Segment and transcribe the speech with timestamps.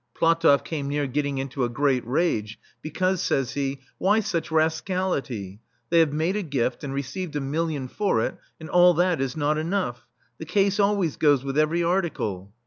[0.19, 5.59] PlatofFcame near getting into a great rage, because, says he:" Why such ras cality?
[5.91, 9.21] They have made a gift, and re ceived a million for it, and all that
[9.21, 10.07] is not enough!
[10.39, 12.51] The case always goes with every article."